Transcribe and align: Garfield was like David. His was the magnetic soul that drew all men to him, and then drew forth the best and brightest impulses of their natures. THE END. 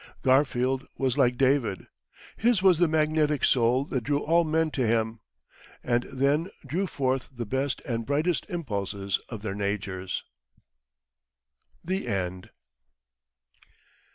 Garfield 0.23 0.87
was 0.97 1.15
like 1.15 1.37
David. 1.37 1.85
His 2.35 2.63
was 2.63 2.79
the 2.79 2.87
magnetic 2.87 3.43
soul 3.45 3.85
that 3.85 4.03
drew 4.03 4.17
all 4.17 4.43
men 4.43 4.71
to 4.71 4.83
him, 4.87 5.19
and 5.83 6.01
then 6.11 6.49
drew 6.65 6.87
forth 6.87 7.29
the 7.37 7.45
best 7.45 7.81
and 7.81 8.03
brightest 8.03 8.49
impulses 8.49 9.19
of 9.29 9.43
their 9.43 9.53
natures. 9.53 10.23
THE 11.85 12.07
END. 12.07 12.49